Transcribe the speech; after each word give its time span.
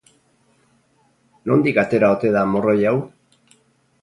Nondik 1.51 1.77
atera 1.83 2.11
ote 2.17 2.33
da 2.39 2.45
morroi 2.55 2.79
hau? 2.93 2.97